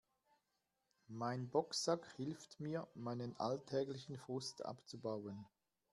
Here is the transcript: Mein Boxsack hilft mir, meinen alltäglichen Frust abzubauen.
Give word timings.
Mein 1.09 1.47
Boxsack 1.47 2.11
hilft 2.15 2.59
mir, 2.59 2.87
meinen 2.95 3.35
alltäglichen 3.37 4.17
Frust 4.17 4.65
abzubauen. 4.65 5.45